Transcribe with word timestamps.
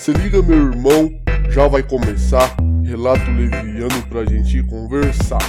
Se 0.00 0.12
liga, 0.12 0.42
meu 0.42 0.72
irmão, 0.72 1.12
já 1.50 1.68
vai 1.68 1.82
começar. 1.82 2.56
Relato 2.82 3.30
leviano 3.32 4.02
pra 4.08 4.24
gente 4.24 4.62
conversar. 4.62 5.42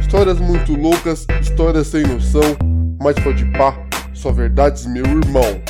Histórias 0.00 0.40
muito 0.40 0.74
loucas, 0.74 1.24
histórias 1.40 1.86
sem 1.86 2.02
noção, 2.02 2.42
mas 3.00 3.14
pode 3.20 3.44
pá, 3.52 3.78
só 4.12 4.32
verdades, 4.32 4.86
meu 4.86 5.04
irmão. 5.04 5.62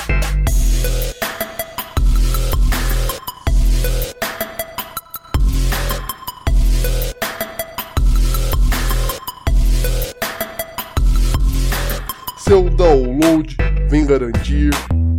Seu 12.39 12.71
download 12.71 13.59
vem 13.91 14.07
garantir. 14.07 14.71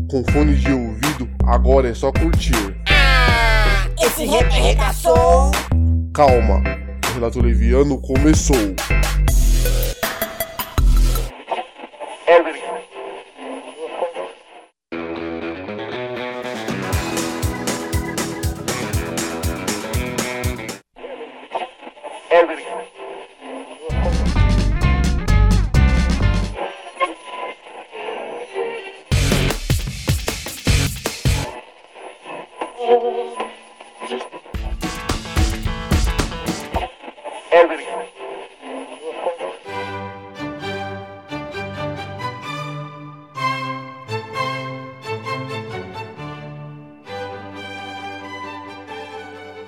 Com 0.10 0.24
fones 0.32 0.60
de 0.62 0.72
ouvido, 0.72 1.30
agora 1.46 1.90
é 1.90 1.94
só 1.94 2.12
curtir. 2.12 2.76
Esse 4.06 4.26
rap 4.26 4.46
arregaçou. 4.48 5.52
Calma, 6.14 6.62
o 7.10 7.14
relato 7.14 7.40
leviano 7.40 7.98
começou. 8.02 8.76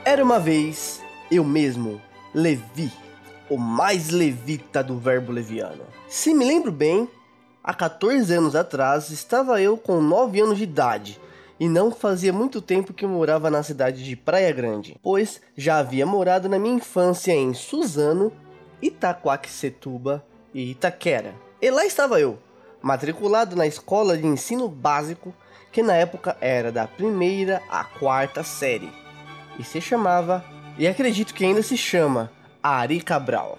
Era 0.04 0.24
uma 0.24 0.40
vez 0.40 1.00
eu 1.30 1.44
mesmo, 1.44 2.02
Levi, 2.34 2.92
o 3.48 3.56
mais 3.56 4.10
levita 4.10 4.84
do 4.84 4.98
verbo 4.98 5.32
leviano. 5.32 5.84
Se 6.08 6.34
me 6.34 6.44
lembro 6.44 6.72
bem, 6.72 7.08
há 7.64 7.72
14 7.72 8.34
anos 8.34 8.56
atrás 8.56 9.12
estava 9.12 9.62
eu 9.62 9.78
com 9.78 10.02
9 10.02 10.42
anos 10.42 10.58
de 10.58 10.64
idade 10.64 11.20
e 11.60 11.68
não 11.70 11.92
fazia 11.92 12.34
muito 12.34 12.62
tempo 12.62 12.94
que 12.94 13.06
morava 13.06 13.50
na 13.50 13.64
cidade 13.64 14.04
de 14.04 14.16
Praia 14.16 14.52
Grande, 14.52 15.00
pois 15.02 15.42
já 15.56 15.78
havia 15.78 16.06
morado 16.06 16.50
na 16.50 16.60
minha 16.60 16.76
infância 16.76 17.32
em 17.32 17.54
Suzano, 17.54 18.32
Itaquaquecetuba 18.82 20.26
e 20.54 20.72
Itaquera. 20.72 21.34
E 21.62 21.72
lá 21.72 21.86
estava 21.86 22.20
eu, 22.20 22.38
matriculado 22.82 23.56
na 23.56 23.66
escola 23.66 24.18
de 24.18 24.28
ensino 24.28 24.68
básico, 24.68 25.34
que 25.72 25.82
na 25.82 25.94
época 25.94 26.38
era 26.40 26.72
da 26.72 26.88
primeira 26.88 27.62
à 27.70 27.84
quarta 27.84 28.44
série 28.44 28.92
e 29.58 29.64
se 29.64 29.80
chamava, 29.80 30.44
e 30.78 30.88
acredito 30.88 31.34
que 31.34 31.46
ainda 31.46 31.62
se 31.62 31.78
chama, 31.78 32.32
Ari 32.62 33.02
Cabral. 33.02 33.58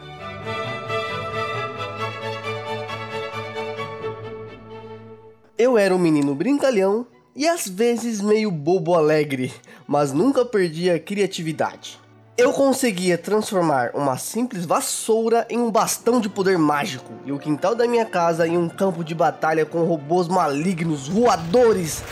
Eu 5.58 5.78
era 5.78 5.94
um 5.94 5.98
menino 5.98 6.34
brincalhão 6.34 7.06
e 7.36 7.46
às 7.46 7.68
vezes 7.68 8.20
meio 8.20 8.50
bobo 8.50 8.94
alegre, 8.94 9.52
mas 9.86 10.12
nunca 10.12 10.44
perdi 10.44 10.90
a 10.90 10.98
criatividade. 10.98 12.00
Eu 12.38 12.52
conseguia 12.52 13.16
transformar 13.16 13.92
uma 13.94 14.18
simples 14.18 14.64
vassoura 14.64 15.46
em 15.48 15.58
um 15.58 15.70
bastão 15.70 16.20
de 16.20 16.28
poder 16.28 16.58
mágico 16.58 17.12
e 17.24 17.32
o 17.32 17.38
quintal 17.38 17.74
da 17.74 17.86
minha 17.86 18.04
casa 18.04 18.46
em 18.46 18.56
um 18.56 18.68
campo 18.68 19.04
de 19.04 19.14
batalha 19.14 19.64
com 19.64 19.84
robôs 19.84 20.28
malignos 20.28 21.08
voadores, 21.08 22.02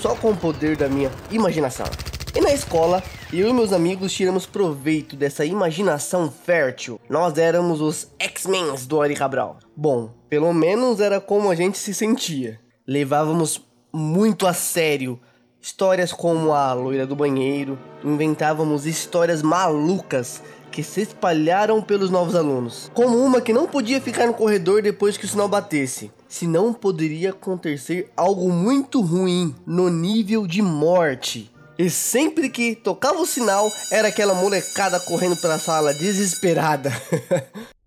só 0.00 0.14
com 0.14 0.30
o 0.30 0.36
poder 0.36 0.76
da 0.76 0.88
minha 0.88 1.10
imaginação. 1.30 1.86
E 2.34 2.40
na 2.40 2.52
escola, 2.52 3.02
eu 3.32 3.48
e 3.48 3.52
meus 3.52 3.72
amigos 3.72 4.12
tiramos 4.12 4.46
proveito 4.46 5.16
dessa 5.16 5.44
imaginação 5.44 6.30
fértil. 6.30 7.00
Nós 7.08 7.36
éramos 7.36 7.80
os 7.80 8.08
X-Men 8.18 8.74
do 8.86 9.02
Ari 9.02 9.14
Cabral. 9.14 9.58
Bom, 9.76 10.10
pelo 10.28 10.52
menos 10.54 11.00
era 11.00 11.20
como 11.20 11.50
a 11.50 11.54
gente 11.54 11.76
se 11.76 11.92
sentia. 11.92 12.58
Levávamos 12.86 13.60
muito 13.92 14.46
a 14.46 14.52
sério 14.52 15.20
histórias 15.62 16.12
como 16.12 16.52
a 16.52 16.72
loira 16.72 17.06
do 17.06 17.14
banheiro, 17.14 17.78
inventávamos 18.02 18.84
histórias 18.84 19.42
malucas 19.42 20.42
que 20.72 20.82
se 20.82 21.02
espalharam 21.02 21.80
pelos 21.80 22.10
novos 22.10 22.34
alunos, 22.34 22.90
como 22.92 23.16
uma 23.18 23.40
que 23.40 23.52
não 23.52 23.68
podia 23.68 24.00
ficar 24.00 24.26
no 24.26 24.34
corredor 24.34 24.82
depois 24.82 25.16
que 25.16 25.24
o 25.24 25.28
sinal 25.28 25.48
batesse, 25.48 26.10
senão 26.28 26.72
poderia 26.72 27.30
acontecer 27.30 28.10
algo 28.16 28.50
muito 28.50 29.00
ruim 29.00 29.54
no 29.64 29.88
nível 29.88 30.48
de 30.48 30.60
morte. 30.60 31.52
E 31.78 31.88
sempre 31.88 32.48
que 32.48 32.74
tocava 32.74 33.20
o 33.20 33.26
sinal, 33.26 33.70
era 33.90 34.08
aquela 34.08 34.34
molecada 34.34 34.98
correndo 35.00 35.36
pela 35.36 35.58
sala 35.58 35.94
desesperada. 35.94 36.90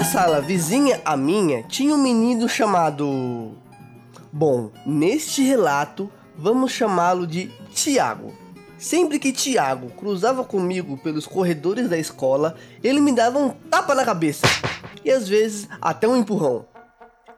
Na 0.00 0.06
sala 0.06 0.40
vizinha 0.40 0.98
à 1.04 1.14
minha 1.14 1.62
tinha 1.64 1.94
um 1.94 1.98
menino 1.98 2.48
chamado. 2.48 3.52
Bom, 4.32 4.70
neste 4.86 5.42
relato 5.42 6.10
vamos 6.34 6.72
chamá-lo 6.72 7.26
de 7.26 7.48
Tiago. 7.74 8.32
Sempre 8.78 9.18
que 9.18 9.30
Tiago 9.30 9.90
cruzava 9.90 10.42
comigo 10.42 10.96
pelos 10.96 11.26
corredores 11.26 11.86
da 11.86 11.98
escola, 11.98 12.56
ele 12.82 12.98
me 12.98 13.12
dava 13.12 13.38
um 13.38 13.50
tapa 13.50 13.94
na 13.94 14.02
cabeça 14.02 14.46
e 15.04 15.10
às 15.10 15.28
vezes 15.28 15.68
até 15.82 16.08
um 16.08 16.16
empurrão. 16.16 16.64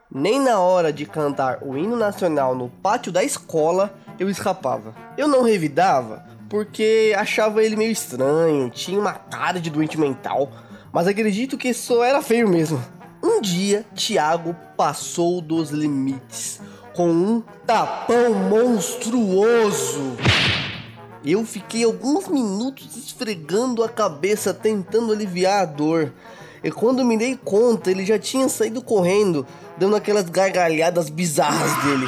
Nem 0.09 0.39
na 0.39 0.57
hora 0.57 0.93
de 0.93 1.05
cantar 1.05 1.59
o 1.63 1.77
hino 1.77 1.97
nacional 1.97 2.55
no 2.55 2.69
pátio 2.69 3.11
da 3.11 3.25
escola 3.25 3.93
eu 4.17 4.29
escapava. 4.29 4.95
Eu 5.17 5.27
não 5.27 5.43
revidava 5.43 6.25
porque 6.47 7.13
achava 7.17 7.61
ele 7.61 7.75
meio 7.75 7.91
estranho, 7.91 8.69
tinha 8.69 8.97
uma 8.97 9.11
cara 9.11 9.59
de 9.59 9.69
doente 9.69 9.99
mental, 9.99 10.49
mas 10.93 11.07
acredito 11.07 11.57
que 11.57 11.73
só 11.73 12.03
era 12.03 12.21
feio 12.21 12.47
mesmo. 12.47 12.79
Um 13.21 13.41
dia, 13.41 13.83
Tiago 13.95 14.55
passou 14.77 15.41
dos 15.41 15.71
limites 15.71 16.61
com 16.93 17.09
um 17.09 17.43
tapão 17.65 18.33
monstruoso. 18.35 20.15
Eu 21.25 21.43
fiquei 21.45 21.83
alguns 21.83 22.27
minutos 22.27 22.95
esfregando 22.95 23.83
a 23.83 23.89
cabeça 23.89 24.53
tentando 24.53 25.11
aliviar 25.11 25.63
a 25.63 25.65
dor. 25.65 26.13
E 26.63 26.69
quando 26.69 27.03
me 27.03 27.17
dei 27.17 27.35
conta, 27.35 27.89
ele 27.89 28.05
já 28.05 28.19
tinha 28.19 28.47
saído 28.47 28.81
correndo, 28.81 29.47
dando 29.77 29.95
aquelas 29.95 30.29
gargalhadas 30.29 31.09
bizarras 31.09 31.83
dele. 31.83 32.07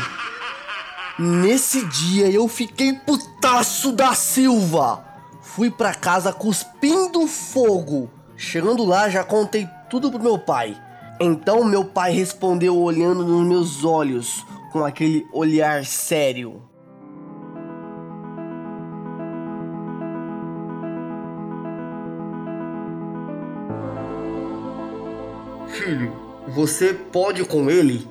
Nesse 1.18 1.84
dia 1.86 2.30
eu 2.30 2.48
fiquei 2.48 2.94
putaço 2.94 3.92
da 3.92 4.14
Silva. 4.14 5.04
Fui 5.42 5.72
para 5.72 5.94
casa 5.94 6.32
cuspindo 6.32 7.26
fogo. 7.26 8.12
Chegando 8.38 8.84
lá 8.84 9.10
já 9.10 9.24
contei 9.24 9.68
tudo 9.90 10.12
pro 10.12 10.22
meu 10.22 10.38
pai. 10.38 10.76
Então 11.20 11.64
meu 11.64 11.86
pai 11.86 12.12
respondeu 12.12 12.78
olhando 12.78 13.24
nos 13.24 13.48
meus 13.48 13.86
olhos 13.86 14.46
com 14.72 14.84
aquele 14.84 15.26
olhar 15.32 15.86
sério. 15.86 16.62
Filho, 25.70 26.14
você 26.50 26.94
pode 26.94 27.46
com 27.46 27.70
ele, 27.70 28.06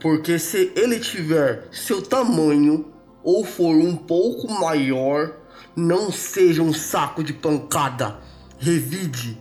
porque 0.00 0.38
se 0.38 0.72
ele 0.74 0.98
tiver 0.98 1.68
seu 1.70 2.02
tamanho 2.02 2.92
ou 3.22 3.44
for 3.44 3.76
um 3.76 3.94
pouco 3.94 4.50
maior, 4.50 5.36
não 5.76 6.10
seja 6.10 6.62
um 6.62 6.72
saco 6.72 7.22
de 7.22 7.32
pancada. 7.32 8.18
Revide, 8.58 9.40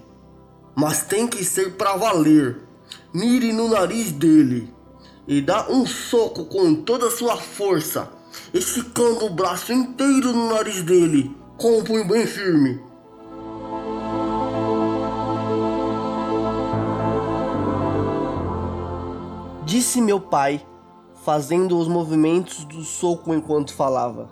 mas 0.79 1.03
tem 1.03 1.27
que 1.27 1.43
ser 1.43 1.73
para 1.73 1.97
valer. 1.97 2.57
Mire 3.13 3.51
no 3.51 3.67
nariz 3.67 4.13
dele 4.13 4.73
e 5.27 5.41
dá 5.41 5.69
um 5.69 5.85
soco 5.85 6.45
com 6.45 6.73
toda 6.73 7.07
a 7.07 7.11
sua 7.11 7.35
força, 7.35 8.09
esticando 8.53 9.25
o 9.25 9.29
braço 9.29 9.73
inteiro 9.73 10.31
no 10.31 10.53
nariz 10.53 10.81
dele, 10.81 11.35
com 11.57 11.79
o 11.79 11.83
punho 11.83 12.07
bem 12.07 12.25
firme. 12.25 12.81
Disse 19.65 19.99
meu 19.99 20.21
pai, 20.21 20.65
fazendo 21.25 21.77
os 21.77 21.89
movimentos 21.89 22.63
do 22.63 22.83
soco 22.83 23.33
enquanto 23.33 23.73
falava. 23.73 24.29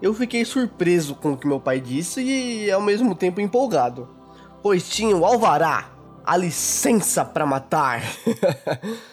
Eu 0.00 0.14
fiquei 0.14 0.42
surpreso 0.46 1.14
com 1.14 1.32
o 1.32 1.36
que 1.36 1.46
meu 1.46 1.60
pai 1.60 1.80
disse 1.80 2.22
e 2.22 2.70
ao 2.70 2.80
mesmo 2.80 3.14
tempo 3.14 3.42
empolgado, 3.42 4.21
pois 4.62 4.88
tinha 4.88 5.16
o 5.16 5.26
alvará, 5.26 5.90
a 6.24 6.36
licença 6.36 7.24
para 7.24 7.44
matar. 7.44 8.02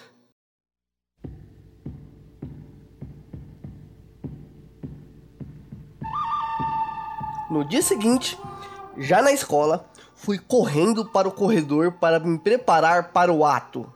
no 7.50 7.64
dia 7.64 7.82
seguinte, 7.82 8.38
já 8.96 9.20
na 9.20 9.32
escola, 9.32 9.84
fui 10.14 10.38
correndo 10.38 11.04
para 11.04 11.26
o 11.28 11.32
corredor 11.32 11.92
para 11.92 12.20
me 12.20 12.38
preparar 12.38 13.12
para 13.12 13.32
o 13.32 13.44
ato. 13.44 13.92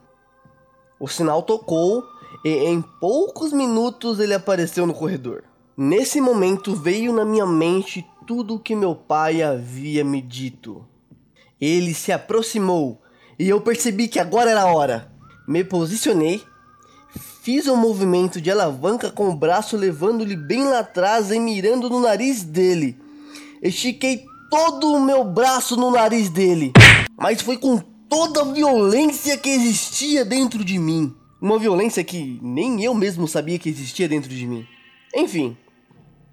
O 0.99 1.07
sinal 1.07 1.41
tocou 1.41 2.03
e 2.43 2.49
em 2.49 2.81
poucos 2.81 3.53
minutos 3.53 4.19
ele 4.19 4.33
apareceu 4.33 4.85
no 4.85 4.93
corredor. 4.93 5.43
Nesse 5.77 6.19
momento 6.19 6.75
veio 6.75 7.13
na 7.13 7.23
minha 7.23 7.45
mente 7.45 8.05
tudo 8.27 8.55
o 8.55 8.59
que 8.59 8.75
meu 8.75 8.95
pai 8.95 9.41
havia 9.41 10.03
me 10.03 10.21
dito. 10.21 10.85
Ele 11.59 11.93
se 11.93 12.11
aproximou 12.11 13.01
e 13.39 13.49
eu 13.49 13.61
percebi 13.61 14.07
que 14.07 14.19
agora 14.19 14.51
era 14.51 14.61
a 14.61 14.73
hora. 14.73 15.11
Me 15.47 15.63
posicionei, 15.63 16.41
fiz 17.41 17.67
um 17.67 17.75
movimento 17.75 18.41
de 18.41 18.49
alavanca 18.49 19.11
com 19.11 19.29
o 19.29 19.35
braço 19.35 19.77
levando-lhe 19.77 20.35
bem 20.35 20.65
lá 20.65 20.79
atrás 20.79 21.31
e 21.31 21.39
mirando 21.39 21.89
no 21.89 21.99
nariz 21.99 22.43
dele. 22.43 22.97
Estiquei 23.61 24.25
todo 24.49 24.93
o 24.93 25.01
meu 25.01 25.23
braço 25.23 25.75
no 25.75 25.91
nariz 25.91 26.29
dele, 26.29 26.71
mas 27.17 27.41
foi 27.41 27.57
com 27.57 27.77
toda 28.09 28.41
a 28.41 28.53
violência 28.53 29.37
que 29.37 29.49
existia 29.49 30.23
dentro 30.23 30.63
de 30.63 30.77
mim. 30.77 31.13
Uma 31.41 31.59
violência 31.59 32.03
que 32.03 32.39
nem 32.41 32.83
eu 32.83 32.93
mesmo 32.93 33.27
sabia 33.27 33.59
que 33.59 33.69
existia 33.69 34.07
dentro 34.07 34.29
de 34.29 34.47
mim. 34.47 34.65
Enfim, 35.13 35.55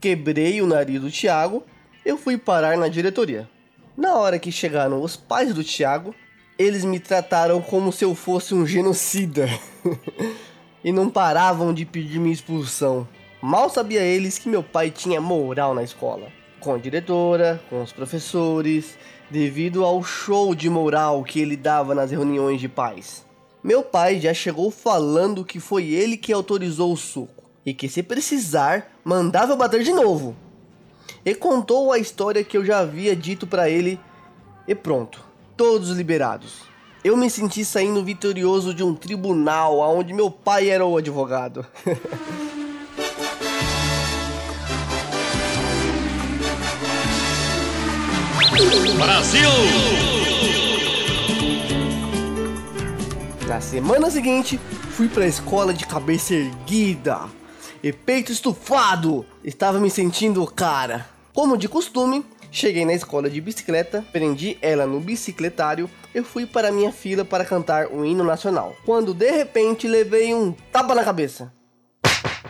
quebrei 0.01 0.61
o 0.63 0.67
nariz 0.67 1.01
do 1.01 1.11
Thiago, 1.11 1.63
eu 2.05 2.17
fui 2.17 2.39
parar 2.39 2.77
na 2.77 2.89
diretoria. 2.89 3.49
Na 3.97 4.15
hora 4.17 4.39
que 4.39 4.51
chegaram 4.51 5.03
os 5.03 5.17
pais 5.17 5.53
do 5.53 5.63
Thiago, 5.63 6.15
eles 6.59 6.85
me 6.85 6.99
trataram 6.99 7.61
como 7.61 7.93
se 7.93 8.05
eu 8.05 8.15
fosse 8.15 8.55
um 8.55 8.67
genocida. 8.67 9.47
e 10.83 10.91
não 10.91 11.11
paravam 11.11 11.75
de 11.75 11.85
pedir 11.85 12.19
minha 12.19 12.33
expulsão. 12.33 13.07
Mal 13.41 13.69
sabia 13.69 14.01
eles 14.01 14.39
que 14.39 14.49
meu 14.49 14.63
pai 14.63 14.91
tinha 14.91 15.21
moral 15.21 15.75
na 15.75 15.83
escola. 15.83 16.29
Com 16.61 16.75
a 16.75 16.79
diretora, 16.79 17.61
com 17.69 17.83
os 17.83 17.93
professores, 17.93 18.97
devido 19.31 19.85
ao 19.85 20.03
show 20.03 20.55
de 20.55 20.71
moral 20.71 21.23
que 21.25 21.41
ele 21.41 21.57
dava 21.57 21.95
nas 21.95 22.11
reuniões 22.11 22.61
de 22.61 22.69
pais. 22.69 23.27
Meu 23.63 23.83
pai 23.83 24.21
já 24.21 24.33
chegou 24.33 24.71
falando 24.71 25.45
que 25.45 25.61
foi 25.61 25.87
ele 25.87 26.17
que 26.17 26.33
autorizou 26.33 26.93
o 26.93 26.97
soco 26.97 27.45
e 27.65 27.75
que 27.75 27.89
se 27.89 28.03
precisar, 28.03 28.93
mandava 29.05 29.53
eu 29.53 29.57
bater 29.57 29.83
de 29.83 29.93
novo. 29.93 30.37
E 31.25 31.35
contou 31.35 31.93
a 31.93 31.99
história 31.99 32.43
que 32.43 32.57
eu 32.57 32.65
já 32.65 32.81
havia 32.81 33.15
dito 33.15 33.47
para 33.47 33.69
ele 33.69 34.01
e 34.67 34.75
pronto, 34.75 35.21
todos 35.57 35.91
liberados. 35.91 36.63
Eu 37.05 37.17
me 37.17 37.29
senti 37.29 37.65
saindo 37.65 38.05
vitorioso 38.05 38.73
de 38.73 38.83
um 38.83 38.95
tribunal 38.95 39.79
onde 39.81 40.15
meu 40.15 40.31
pai 40.31 40.69
era 40.71 40.87
o 40.87 40.97
advogado. 40.97 41.67
Brasil! 48.97 49.49
Na 53.49 53.61
semana 53.61 54.11
seguinte, 54.11 54.61
fui 54.93 55.09
para 55.09 55.25
a 55.25 55.29
escola 55.29 55.75
de 55.75 55.87
cabeça 55.87 56.35
erguida 56.35 57.29
e 57.83 57.93
peito 57.93 58.31
estufado. 58.31 59.27
Estava 59.43 59.81
me 59.81 59.91
sentindo 59.91 60.47
cara. 60.47 61.09
Como 61.35 61.57
de 61.57 61.69
costume, 61.69 62.25
cheguei 62.51 62.85
na 62.85 62.93
escola 62.93 63.29
de 63.29 63.41
bicicleta, 63.41 64.05
prendi 64.13 64.57
ela 64.63 64.87
no 64.87 65.01
bicicletário 65.01 65.91
e 66.15 66.23
fui 66.23 66.47
para 66.47 66.71
minha 66.71 66.93
fila 66.93 67.25
para 67.25 67.45
cantar 67.45 67.89
o 67.89 68.05
hino 68.05 68.23
nacional. 68.23 68.77
Quando 68.85 69.13
de 69.13 69.31
repente 69.31 69.89
levei 69.89 70.33
um 70.35 70.53
tapa 70.71 70.95
na 70.95 71.03
cabeça. 71.03 71.53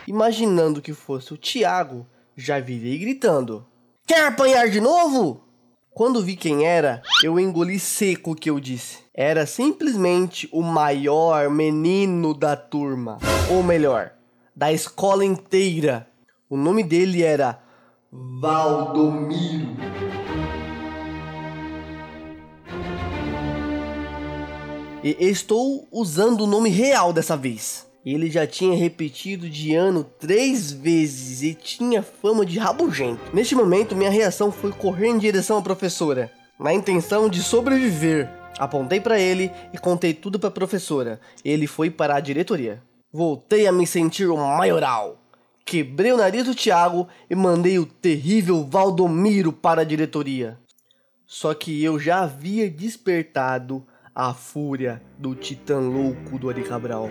Imaginando 0.07 0.81
que 0.81 0.93
fosse 0.93 1.33
o 1.33 1.37
Thiago, 1.37 2.05
já 2.35 2.59
virei 2.59 2.97
gritando: 2.97 3.65
Quer 4.05 4.27
apanhar 4.27 4.69
de 4.69 4.81
novo? 4.81 5.41
Quando 5.91 6.23
vi 6.23 6.35
quem 6.35 6.65
era, 6.65 7.01
eu 7.23 7.39
engoli 7.39 7.79
seco 7.79 8.31
o 8.31 8.35
que 8.35 8.49
eu 8.49 8.59
disse. 8.59 8.97
Era 9.13 9.45
simplesmente 9.45 10.49
o 10.51 10.61
maior 10.63 11.49
menino 11.51 12.33
da 12.33 12.57
turma. 12.57 13.19
Ou 13.51 13.61
melhor, 13.61 14.11
da 14.55 14.71
escola 14.71 15.25
inteira. 15.25 16.07
O 16.49 16.55
nome 16.55 16.83
dele 16.83 17.23
era 17.23 17.59
Valdomiro. 18.11 19.75
E 25.03 25.17
estou 25.19 25.87
usando 25.91 26.41
o 26.41 26.47
nome 26.47 26.69
real 26.69 27.11
dessa 27.11 27.35
vez. 27.35 27.85
Ele 28.05 28.29
já 28.29 28.45
tinha 28.45 28.75
repetido 28.75 29.49
de 29.49 29.73
ano 29.73 30.03
três 30.03 30.71
vezes 30.71 31.41
e 31.41 31.53
tinha 31.53 32.03
fama 32.03 32.45
de 32.45 32.59
rabugento. 32.59 33.21
Neste 33.33 33.55
momento, 33.55 33.95
minha 33.95 34.09
reação 34.09 34.51
foi 34.51 34.71
correr 34.71 35.07
em 35.07 35.17
direção 35.17 35.57
à 35.57 35.61
professora, 35.61 36.31
na 36.59 36.73
intenção 36.73 37.27
de 37.29 37.41
sobreviver. 37.41 38.29
Apontei 38.59 38.99
para 38.99 39.19
ele 39.19 39.51
e 39.73 39.77
contei 39.77 40.13
tudo 40.13 40.39
para 40.39 40.49
a 40.49 40.53
professora. 40.53 41.19
Ele 41.43 41.65
foi 41.65 41.89
para 41.89 42.15
a 42.15 42.19
diretoria. 42.19 42.81
Voltei 43.15 43.67
a 43.67 43.71
me 43.71 43.85
sentir 43.85 44.25
o 44.25 44.35
maioral. 44.35 45.19
Quebrei 45.63 46.11
o 46.11 46.17
nariz 46.17 46.45
do 46.45 46.55
Thiago 46.55 47.07
e 47.29 47.35
mandei 47.35 47.77
o 47.77 47.85
terrível 47.85 48.65
Valdomiro 48.65 49.53
para 49.53 49.81
a 49.81 49.85
diretoria. 49.85 50.57
Só 51.27 51.53
que 51.53 51.83
eu 51.83 51.99
já 51.99 52.23
havia 52.23 52.67
despertado 52.67 53.85
a 54.15 54.33
fúria 54.33 54.99
do 55.15 55.35
titã 55.35 55.77
louco 55.77 56.39
do 56.39 56.49
Ari 56.49 56.63
Cabral. 56.63 57.07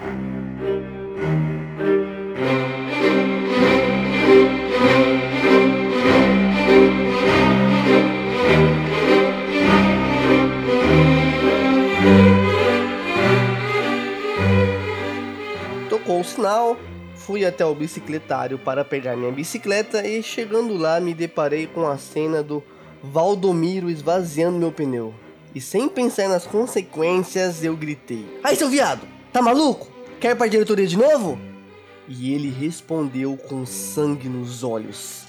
Tocou 16.02 16.20
o 16.20 16.24
sinal, 16.24 16.76
fui 17.14 17.44
até 17.44 17.64
o 17.64 17.72
bicicletário 17.72 18.58
para 18.58 18.84
pegar 18.84 19.16
minha 19.16 19.30
bicicleta 19.30 20.04
e 20.04 20.20
chegando 20.20 20.76
lá 20.76 20.98
me 20.98 21.14
deparei 21.14 21.68
com 21.68 21.86
a 21.86 21.96
cena 21.96 22.42
do 22.42 22.60
Valdomiro 23.00 23.88
esvaziando 23.88 24.58
meu 24.58 24.72
pneu. 24.72 25.14
E 25.54 25.60
sem 25.60 25.88
pensar 25.88 26.28
nas 26.28 26.44
consequências, 26.44 27.62
eu 27.62 27.76
gritei: 27.76 28.26
Aí, 28.42 28.56
seu 28.56 28.68
viado, 28.68 29.06
tá 29.32 29.40
maluco? 29.40 29.92
Quer 30.18 30.32
ir 30.32 30.34
pra 30.34 30.48
diretoria 30.48 30.88
de 30.88 30.98
novo? 30.98 31.38
E 32.08 32.34
ele 32.34 32.50
respondeu 32.50 33.36
com 33.36 33.64
sangue 33.64 34.28
nos 34.28 34.64
olhos: 34.64 35.26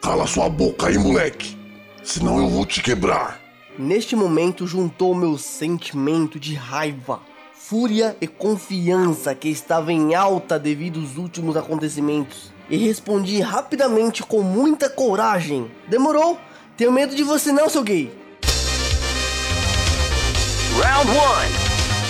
Cala 0.00 0.28
sua 0.28 0.48
boca 0.48 0.86
aí, 0.86 0.96
moleque, 0.96 1.56
senão 2.04 2.38
eu 2.38 2.48
vou 2.48 2.64
te 2.64 2.80
quebrar. 2.80 3.40
Neste 3.76 4.14
momento, 4.14 4.64
juntou 4.64 5.12
meu 5.12 5.36
sentimento 5.36 6.38
de 6.38 6.54
raiva, 6.54 7.20
fúria 7.66 8.14
e 8.20 8.26
confiança 8.26 9.34
que 9.34 9.48
estava 9.48 9.90
em 9.90 10.14
alta 10.14 10.58
devido 10.58 11.00
aos 11.00 11.16
últimos 11.16 11.56
acontecimentos. 11.56 12.52
E 12.68 12.76
respondi 12.76 13.40
rapidamente 13.40 14.22
com 14.22 14.42
muita 14.42 14.90
coragem: 14.90 15.70
Demorou? 15.88 16.38
Tenho 16.76 16.92
medo 16.92 17.14
de 17.14 17.22
você, 17.22 17.52
não, 17.52 17.68
seu 17.68 17.82
gay. 17.82 18.12
Round 20.82 21.10
1. 21.10 21.14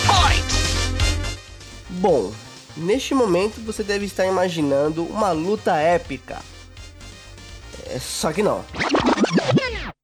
Fight! 0.09 0.45
Bom, 2.01 2.33
neste 2.77 3.15
momento 3.15 3.61
você 3.61 3.85
deve 3.85 4.07
estar 4.07 4.27
imaginando 4.27 5.05
uma 5.05 5.31
luta 5.31 5.77
épica. 5.77 6.41
É, 7.87 7.99
só 8.01 8.33
que 8.33 8.43
não. 8.43 8.65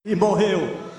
E 0.04 0.14
morreu. 0.14 0.89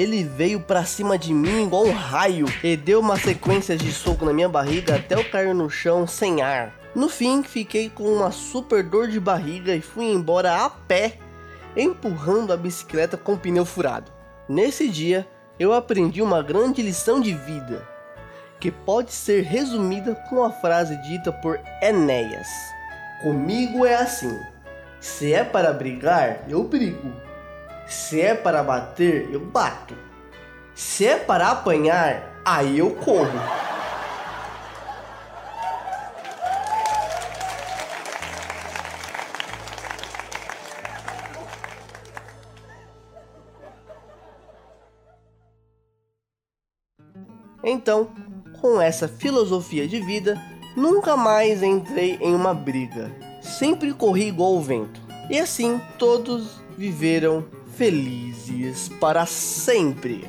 Ele 0.00 0.24
veio 0.24 0.58
pra 0.60 0.82
cima 0.82 1.18
de 1.18 1.34
mim 1.34 1.64
igual 1.64 1.84
um 1.84 1.92
raio 1.92 2.46
e 2.64 2.74
deu 2.74 3.00
uma 3.00 3.18
sequência 3.18 3.76
de 3.76 3.92
soco 3.92 4.24
na 4.24 4.32
minha 4.32 4.48
barriga 4.48 4.96
até 4.96 5.14
eu 5.14 5.22
cair 5.28 5.54
no 5.54 5.68
chão 5.68 6.06
sem 6.06 6.40
ar. 6.40 6.72
No 6.94 7.06
fim, 7.06 7.42
fiquei 7.42 7.90
com 7.90 8.04
uma 8.04 8.30
super 8.30 8.82
dor 8.82 9.08
de 9.08 9.20
barriga 9.20 9.74
e 9.74 9.82
fui 9.82 10.06
embora 10.06 10.64
a 10.64 10.70
pé, 10.70 11.18
empurrando 11.76 12.50
a 12.50 12.56
bicicleta 12.56 13.18
com 13.18 13.34
o 13.34 13.36
pneu 13.36 13.66
furado. 13.66 14.10
Nesse 14.48 14.88
dia, 14.88 15.28
eu 15.58 15.74
aprendi 15.74 16.22
uma 16.22 16.42
grande 16.42 16.80
lição 16.80 17.20
de 17.20 17.34
vida, 17.34 17.86
que 18.58 18.70
pode 18.70 19.12
ser 19.12 19.42
resumida 19.42 20.14
com 20.30 20.42
a 20.42 20.50
frase 20.50 20.96
dita 21.02 21.30
por 21.30 21.60
Enéas: 21.82 22.48
Comigo 23.22 23.84
é 23.84 23.96
assim. 23.96 24.34
Se 24.98 25.34
é 25.34 25.44
para 25.44 25.74
brigar, 25.74 26.44
eu 26.48 26.64
brigo. 26.64 27.12
Se 27.90 28.20
é 28.20 28.36
para 28.36 28.62
bater, 28.62 29.28
eu 29.32 29.40
bato. 29.40 29.96
Se 30.76 31.04
é 31.04 31.16
para 31.16 31.50
apanhar, 31.50 32.40
aí 32.44 32.78
eu 32.78 32.94
corro. 32.94 33.26
Então, 47.64 48.12
com 48.60 48.80
essa 48.80 49.08
filosofia 49.08 49.88
de 49.88 49.98
vida, 50.00 50.40
nunca 50.76 51.16
mais 51.16 51.60
entrei 51.60 52.16
em 52.20 52.32
uma 52.36 52.54
briga. 52.54 53.10
Sempre 53.42 53.92
corri 53.92 54.28
igual 54.28 54.54
o 54.54 54.60
vento. 54.60 55.00
E 55.28 55.40
assim 55.40 55.80
todos 55.98 56.60
viveram 56.78 57.44
felizes 57.80 58.90
para 59.00 59.24
sempre. 59.24 60.28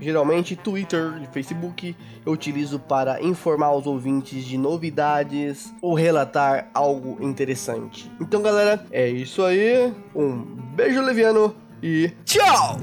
Geralmente, 0.00 0.56
Twitter 0.56 1.20
e 1.22 1.26
Facebook 1.32 1.96
eu 2.24 2.32
utilizo 2.32 2.78
para 2.78 3.22
informar 3.22 3.72
os 3.72 3.86
ouvintes 3.86 4.44
de 4.44 4.58
novidades 4.58 5.72
ou 5.80 5.94
relatar 5.94 6.68
algo 6.74 7.18
interessante. 7.20 8.10
Então, 8.20 8.42
galera, 8.42 8.84
é 8.90 9.08
isso 9.08 9.42
aí. 9.42 9.92
Um 10.14 10.38
beijo 10.74 11.00
leviano 11.00 11.54
e 11.82 12.10
tchau! 12.24 12.78